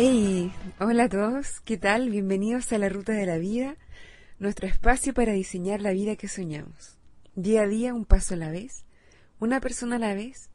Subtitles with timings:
[0.00, 2.08] Hey, hola a todos, ¿qué tal?
[2.08, 3.74] Bienvenidos a la Ruta de la Vida,
[4.38, 6.96] nuestro espacio para diseñar la vida que soñamos.
[7.34, 8.84] Día a día, un paso a la vez,
[9.40, 10.50] una persona a la vez,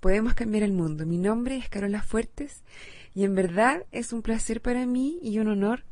[0.00, 1.04] podemos cambiar el mundo.
[1.04, 2.62] Mi nombre es Carola Fuertes
[3.14, 5.84] y en verdad es un placer para mí y un honor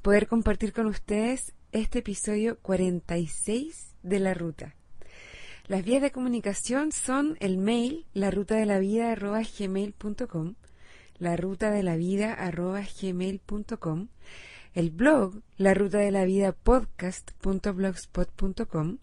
[0.00, 4.76] poder compartir con ustedes este episodio 46 de La Ruta.
[5.66, 9.16] Las vías de comunicación son el mail, la ruta de la vida
[11.22, 12.36] la ruta de la vida
[13.00, 14.08] gmail.com,
[14.74, 18.98] el blog, la ruta de la vida podcast.blogspot.com,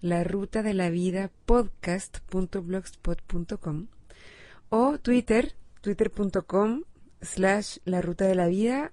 [0.00, 3.88] la ruta de la vida podcast.blogspot.com
[4.70, 6.84] o Twitter, twitter.com
[7.20, 8.92] slash la ruta de la vida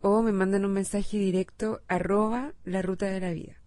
[0.00, 3.60] o me mandan un mensaje directo arroba la ruta de la vida.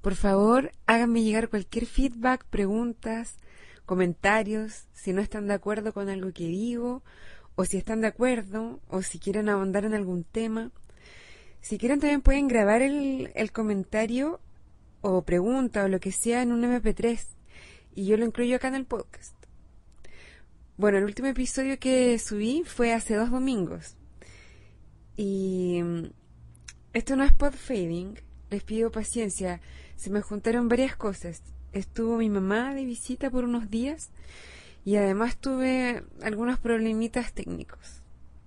[0.00, 3.38] Por favor, háganme llegar cualquier feedback, preguntas,
[3.86, 7.02] comentarios, si no están de acuerdo con algo que digo,
[7.54, 10.70] o si están de acuerdo, o si quieren ahondar en algún tema.
[11.60, 14.40] Si quieren también pueden grabar el, el comentario
[15.00, 17.26] o pregunta o lo que sea en un MP3
[17.94, 19.34] y yo lo incluyo acá en el podcast.
[20.76, 23.96] Bueno, el último episodio que subí fue hace dos domingos.
[25.16, 26.10] Y mm,
[26.92, 29.62] esto no es pod fading, les pido paciencia.
[29.96, 31.42] Se me juntaron varias cosas.
[31.72, 34.10] Estuvo mi mamá de visita por unos días
[34.84, 38.02] y además tuve algunos problemitas técnicos.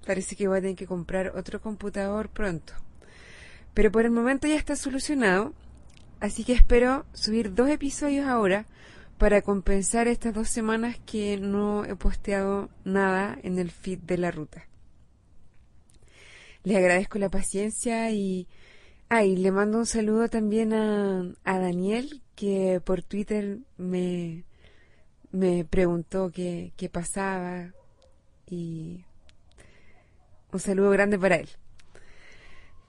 [0.06, 2.73] Parece que voy a tener que comprar otro computador pronto.
[3.73, 5.53] Pero por el momento ya está solucionado,
[6.20, 8.66] así que espero subir dos episodios ahora
[9.17, 14.31] para compensar estas dos semanas que no he posteado nada en el feed de la
[14.31, 14.66] ruta.
[16.64, 18.47] Les agradezco la paciencia y
[19.12, 24.45] Ah, y le mando un saludo también a, a Daniel, que por Twitter me,
[25.30, 27.74] me preguntó qué, qué pasaba
[28.47, 29.03] y
[30.53, 31.50] un saludo grande para él.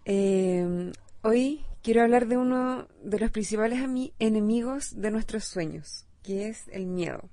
[0.04, 0.92] Eh,
[1.22, 3.80] hoy quiero hablar de uno de los principales
[4.20, 7.28] enemigos de nuestros sueños, que es el miedo.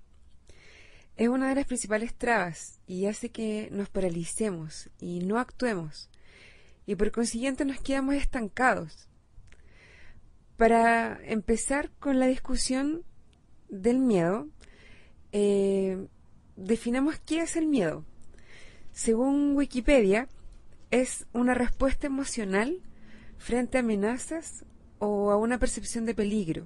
[1.17, 6.09] Es una de las principales trabas y hace que nos paralicemos y no actuemos
[6.87, 9.06] y por consiguiente nos quedamos estancados.
[10.57, 13.03] Para empezar con la discusión
[13.69, 14.47] del miedo,
[15.31, 16.07] eh,
[16.55, 18.03] definamos qué es el miedo.
[18.91, 20.27] Según Wikipedia,
[20.89, 22.81] es una respuesta emocional
[23.37, 24.65] frente a amenazas
[24.97, 26.65] o a una percepción de peligro.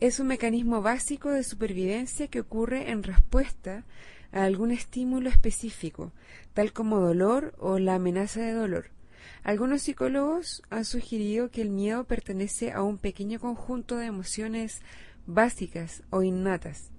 [0.00, 3.84] Es un mecanismo básico de supervivencia que ocurre en respuesta
[4.32, 6.12] a algún estímulo específico,
[6.52, 8.97] tal como dolor o la amenaza de dolor.
[9.42, 14.82] Algunos psicólogos han sugerido que el miedo pertenece a un pequeño conjunto de emociones
[15.26, 16.90] básicas o innatas.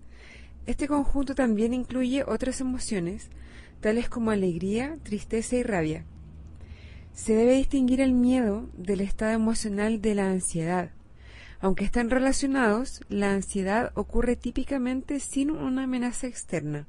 [0.65, 3.29] Este conjunto también incluye otras emociones,
[3.81, 6.05] tales como alegría, tristeza y rabia.
[7.13, 10.91] Se debe distinguir el miedo del estado emocional de la ansiedad.
[11.59, 16.87] Aunque están relacionados, la ansiedad ocurre típicamente sin una amenaza externa.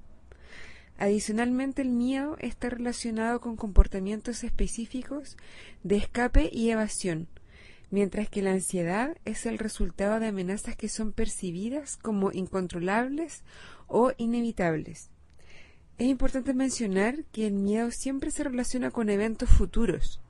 [1.00, 5.38] Adicionalmente, el miedo está relacionado con comportamientos específicos
[5.82, 7.26] de escape y evasión,
[7.90, 13.44] mientras que la ansiedad es el resultado de amenazas que son percibidas como incontrolables
[13.86, 15.08] o inevitables.
[15.96, 20.20] Es importante mencionar que el miedo siempre se relaciona con eventos futuros,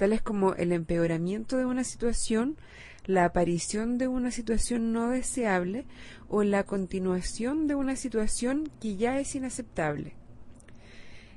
[0.00, 2.56] tales como el empeoramiento de una situación,
[3.04, 5.84] la aparición de una situación no deseable
[6.26, 10.14] o la continuación de una situación que ya es inaceptable.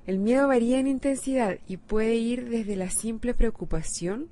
[0.07, 4.29] El miedo varía en intensidad y puede ir desde la simple preocupación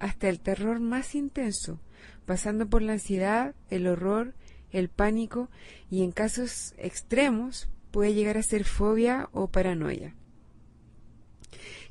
[0.00, 1.78] hasta el terror más intenso,
[2.26, 4.34] pasando por la ansiedad, el horror,
[4.72, 5.50] el pánico
[5.88, 10.16] y en casos extremos puede llegar a ser fobia o paranoia.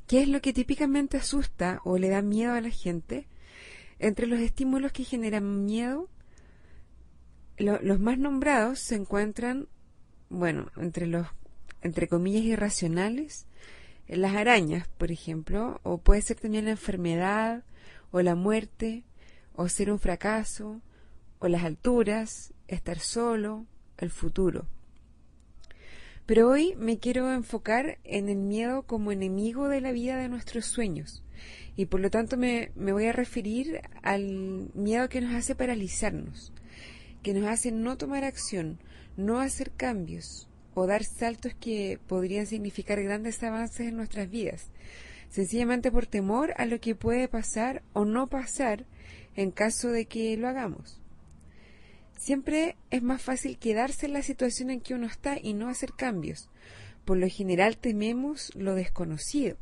[0.07, 3.27] ¿Qué es lo que típicamente asusta o le da miedo a la gente?
[4.00, 6.07] Entre los estímulos que generan miedo,
[7.57, 9.68] los más nombrados se encuentran,
[10.30, 11.27] bueno, entre los,
[11.81, 13.48] entre comillas, irracionales,
[14.07, 17.65] las arañas, por ejemplo, o puede ser también la enfermedad,
[18.12, 19.03] o la muerte,
[19.56, 20.81] o ser un fracaso,
[21.39, 23.65] o las alturas, estar solo,
[23.98, 24.68] el futuro.
[26.27, 30.65] Pero hoy me quiero enfocar en el miedo como enemigo de la vida de nuestros
[30.65, 31.24] sueños.
[31.77, 36.51] Y por lo tanto me, me, voy a referir al miedo que nos hace paralizarnos,
[37.24, 38.77] que nos hace no tomar acción,
[39.15, 44.69] no hacer cambios o dar saltos que podrían significar grandes avances en nuestras vidas,
[45.29, 48.85] sencillamente por temor a lo que puede pasar o no pasar
[49.38, 51.00] en caso de que lo hagamos.
[52.17, 55.93] Siempre es más fácil quedarse en la situación en que uno está y no hacer
[55.93, 56.49] cambios,
[57.05, 59.57] por lo general tememos lo desconocido.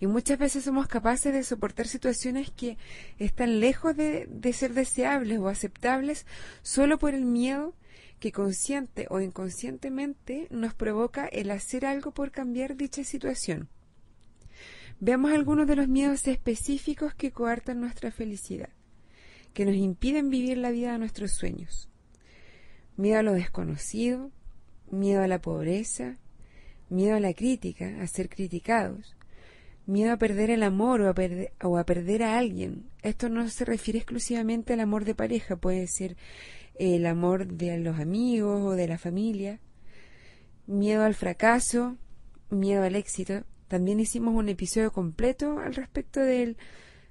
[0.00, 2.78] Y muchas veces somos capaces de soportar situaciones que
[3.18, 6.24] están lejos de, ser deseables o aceptables
[6.62, 7.74] solo por el miedo
[8.20, 13.68] que consciente o inconscientemente nos provoca el hacer algo por cambiar dicha situación.
[15.00, 18.70] Veamos algunos de los miedos específicos que coartan nuestra felicidad,
[19.58, 21.88] que nos impiden vivir la vida de nuestros sueños.
[22.96, 24.30] Miedo a lo desconocido,
[24.88, 26.16] miedo a la pobreza,
[26.90, 29.16] miedo a la crítica, a ser criticados,
[29.84, 32.84] miedo a perder el amor o a, perder, o a perder a alguien.
[33.02, 36.16] Esto no se refiere exclusivamente al amor de pareja, puede ser
[36.76, 39.58] el amor de los amigos o de la familia.
[40.68, 41.96] Miedo al fracaso,
[42.48, 43.42] miedo al éxito.
[43.66, 46.56] También hicimos un episodio completo al respecto del,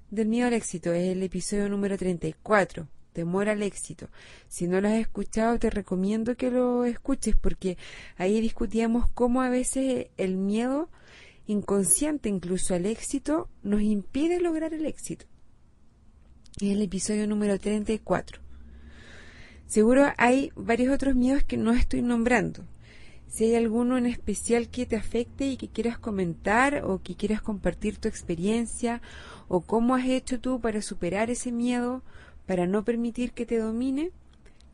[0.10, 2.88] del miedo al éxito, es el episodio número 34
[3.18, 4.10] temor al éxito.
[4.48, 7.76] Si no lo has escuchado, te recomiendo que lo escuches porque
[8.16, 10.92] ahí discutíamos cómo a veces el miedo
[11.48, 15.26] inconsciente incluso al éxito nos impide lograr el éxito.
[16.62, 18.40] Es el episodio número 34.
[19.66, 22.66] Seguro hay varios otros miedos que no estoy nombrando.
[23.28, 27.42] Si hay alguno en especial que te afecte y que quieras comentar o que quieras
[27.42, 29.02] compartir tu experiencia
[29.48, 32.04] o cómo has hecho tú para superar ese miedo
[32.48, 34.12] para no permitir que te domine,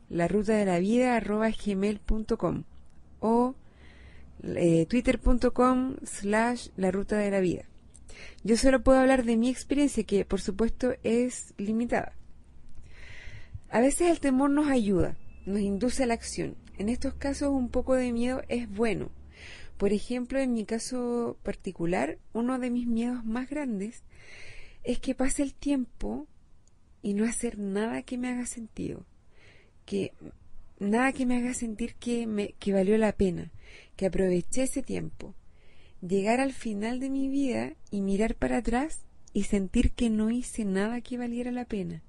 [0.08, 2.62] la ruta de la vida arroba gmail.com
[3.20, 3.54] o
[4.44, 7.64] eh, twitter.com slash la ruta de la vida.
[8.44, 12.12] Yo solo puedo hablar de mi experiencia que por supuesto es limitada.
[13.70, 16.56] A veces el temor nos ayuda, nos induce a la acción.
[16.76, 19.10] En estos casos un poco de miedo es bueno.
[19.76, 24.02] Por ejemplo, en mi caso particular, uno de mis miedos más grandes
[24.82, 26.26] es que pase el tiempo
[27.02, 29.04] y no hacer nada que me haga sentido,
[29.84, 30.12] que
[30.78, 33.50] nada que me haga sentir que, me, que valió la pena,
[33.96, 35.34] que aproveché ese tiempo,
[36.00, 40.64] llegar al final de mi vida y mirar para atrás y sentir que no hice
[40.64, 42.02] nada que valiera la pena,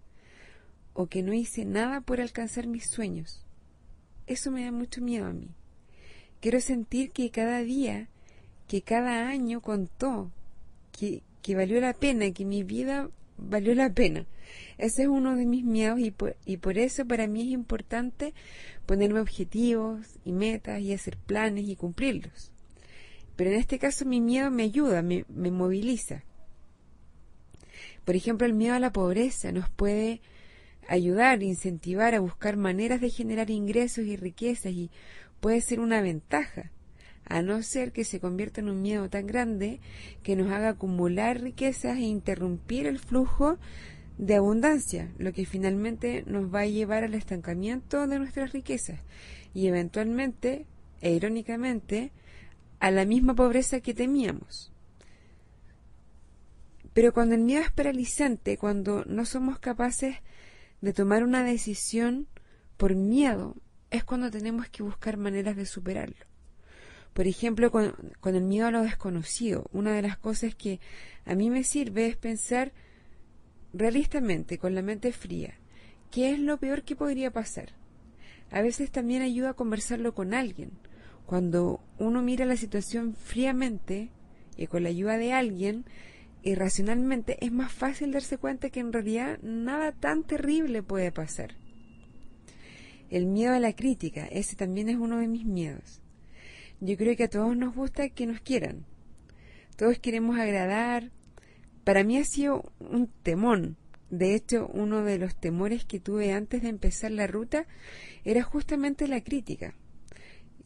[0.94, 3.45] o que no hice nada por alcanzar mis sueños.
[4.28, 5.50] Eso me da mucho miedo a mí.
[6.42, 8.08] Quiero sentir que cada día,
[8.68, 10.32] que cada año contó,
[10.92, 14.26] que, que valió la pena, que mi vida valió la pena.
[14.78, 18.34] Ese es uno de mis miedos y por, y por eso para mí es importante
[18.86, 22.52] ponerme objetivos y metas y hacer planes y cumplirlos.
[23.36, 26.24] Pero en este caso mi miedo me ayuda, me, me moviliza.
[28.06, 30.22] Por ejemplo, el miedo a la pobreza nos puede
[30.88, 34.92] ayudar, incentivar a buscar maneras de generar ingresos y riquezas y
[35.40, 36.72] puede ser una ventaja
[37.28, 39.80] a no ser que se convierta en un miedo tan grande
[40.24, 43.58] que nos haga acumular riquezas e interrumpir el flujo
[44.18, 49.00] de abundancia, lo que finalmente nos va a llevar al estancamiento de nuestras riquezas
[49.54, 50.68] y eventualmente,
[51.02, 52.12] e irónicamente,
[52.80, 54.72] a la misma pobreza que temíamos.
[56.94, 60.35] Pero cuando el miedo es paralizante, cuando no somos capaces de
[60.94, 62.28] tomar una decisión
[62.78, 63.56] por miedo,
[63.92, 66.26] es cuando tenemos que buscar maneras de superarlo.
[67.14, 67.94] Por ejemplo, con,
[68.26, 70.82] el miedo a lo desconocido, una de las cosas que
[71.24, 72.74] a mí me sirve es pensar
[73.74, 75.54] realistamente, con la mente fría,
[76.12, 77.74] qué es lo peor que podría pasar.
[78.52, 80.72] A veces también ayuda a conversarlo con alguien.
[81.26, 84.10] Cuando uno mira la situación fríamente
[84.58, 85.86] y con la ayuda de alguien,
[86.46, 91.56] irracionalmente, es más fácil darse cuenta que en realidad nada tan terrible puede pasar.
[93.10, 96.02] El miedo a la crítica, ese también es uno de mis miedos.
[96.80, 98.86] Yo creo que a todos nos gusta que nos quieran.
[99.76, 101.12] Todos queremos agradar.
[101.84, 103.78] Para mí ha sido un temón.
[104.10, 107.66] De hecho, uno de los temores que tuve antes de empezar la ruta
[108.24, 109.74] era justamente la crítica.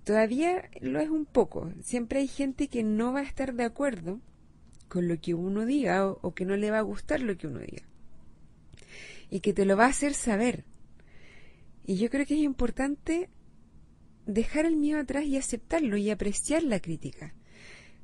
[0.04, 1.72] Todavía lo es un poco.
[1.82, 4.20] Siempre hay gente que no va a estar de acuerdo
[4.90, 7.60] con lo que uno diga o, que no le va a gustar lo que uno
[7.60, 7.84] diga.
[9.30, 10.66] Y que te lo va a hacer saber.
[11.86, 13.30] Y yo creo que es importante
[14.26, 17.34] dejar el miedo atrás y aceptarlo y apreciar la crítica.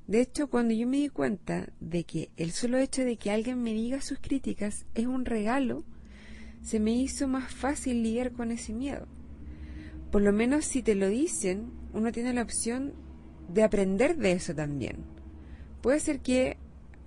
[0.08, 3.62] De hecho, cuando yo me di cuenta de que el solo hecho de que alguien
[3.62, 5.84] me diga sus críticas es un regalo,
[6.62, 9.08] se me hizo más fácil lidiar con ese miedo.
[10.12, 12.94] Por lo menos si te lo dicen, uno tiene la opción
[13.50, 14.98] de aprender de eso también.
[15.82, 16.58] Puede ser que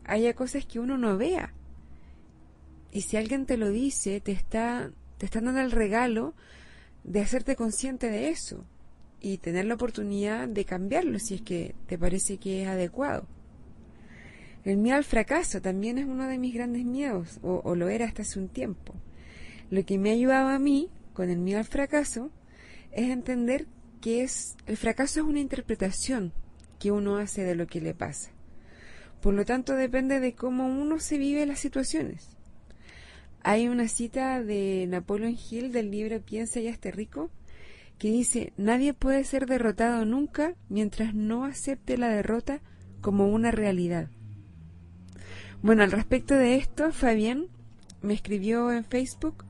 [0.09, 1.55] haya cosas que uno no vea.
[2.91, 6.35] Y si alguien te lo dice, te está, te están dando el regalo
[7.05, 8.65] de hacerte consciente de eso
[9.21, 13.27] y tener la oportunidad de cambiarlo si es que te parece que es adecuado.
[14.65, 18.23] El miedo al fracaso también es uno de mis grandes miedos, o, lo era hasta
[18.23, 18.95] hace un tiempo.
[19.71, 22.31] Lo que me ha ayudado a mí con el miedo al fracaso
[22.93, 23.67] es entender
[24.01, 26.33] que es el fracaso es una interpretación
[26.79, 28.31] que uno hace de lo que le pasa.
[29.21, 32.37] Por lo tanto, depende de cómo uno se vive las situaciones.
[33.43, 37.31] Hay una cita de Napoleon Hill del libro Piensa y hazte rico
[37.99, 42.61] que dice, nadie puede ser derrotado nunca mientras no acepte la derrota
[43.01, 44.09] como una realidad.
[45.63, 47.49] Bueno, al respecto de esto, Fabián
[48.01, 49.45] me escribió en Facebook.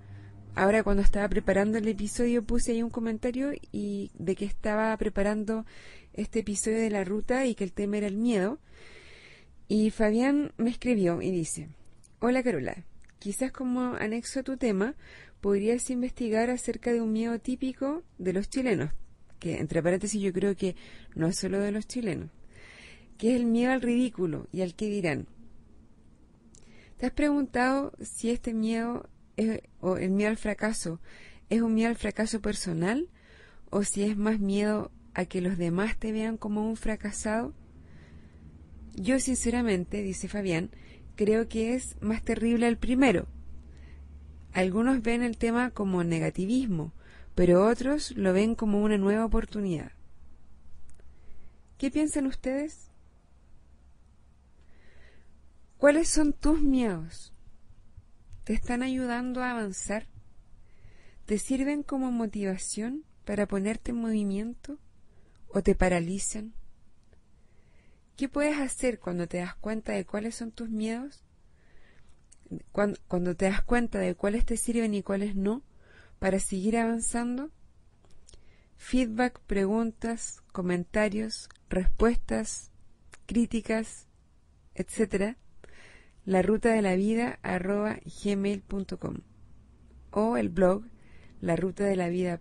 [0.54, 5.66] Ahora cuando estaba preparando el episodio puse ahí un comentario y de que estaba preparando
[6.14, 8.58] este episodio de la ruta y que el tema era el miedo.
[9.70, 11.68] Y Fabián me escribió y dice,
[12.20, 12.86] Hola Carola,
[13.18, 14.94] quizás como anexo a tu tema
[15.42, 18.92] podrías investigar acerca de un miedo típico de los chilenos,
[19.38, 20.74] que entre paréntesis yo creo que
[21.14, 22.30] no es solo de los chilenos,
[23.18, 25.26] que es el miedo al ridículo y al que dirán.
[26.96, 29.06] ¿Te has preguntado si este miedo
[29.80, 30.98] o el miedo al fracaso
[31.50, 33.10] es un miedo al fracaso personal
[33.68, 37.52] o si es más miedo a que los demás te vean como un fracasado?
[39.00, 40.70] Yo sinceramente, dice Fabián,
[41.14, 43.28] creo que es más terrible el primero,
[44.52, 46.92] algunos ven el tema como negativismo,
[47.36, 49.92] pero otros lo ven como una nueva oportunidad.
[51.76, 52.90] ¿Qué piensan ustedes?
[55.76, 57.32] ¿Cuáles son tus miedos?
[58.42, 60.08] ¿Te están ayudando a avanzar?
[61.24, 64.80] ¿Te sirven como motivación para ponerte en movimiento
[65.46, 66.52] o te paralizan?
[68.18, 71.22] ¿Qué puedes hacer cuando te das cuenta de cuáles son tus miedos
[72.72, 75.62] cuando, te das cuenta de cuáles te sirven y cuáles no,
[76.18, 77.52] para seguir avanzando,
[78.76, 82.72] feedback, preguntas, comentarios, respuestas,
[83.26, 84.08] críticas,
[84.74, 85.36] etcétera,
[86.24, 86.42] la
[90.10, 90.82] o el blog
[91.40, 92.40] la ruta de la vida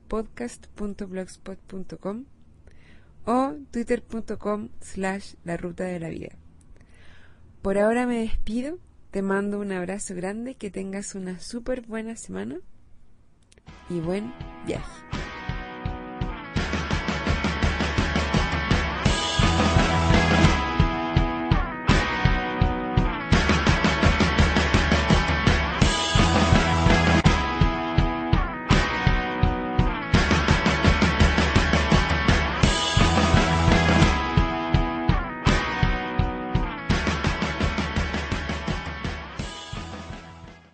[3.28, 6.30] o twitter.com slash la ruta de la vida.
[7.62, 8.80] Por ahora me despido
[9.12, 12.60] te mando un abrazo grande, que tengas una súper buena semana
[13.90, 14.34] y buen
[14.66, 15.17] viaje.